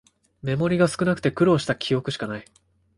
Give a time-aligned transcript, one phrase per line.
[0.41, 2.45] メモリが少なくて苦労した記憶しかない